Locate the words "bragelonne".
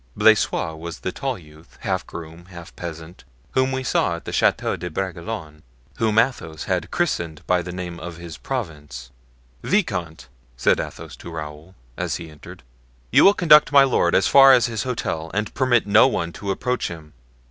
4.89-5.61